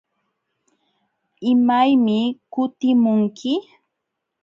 [1.51, 2.19] ¿Imaymi
[2.53, 3.51] kutimunki?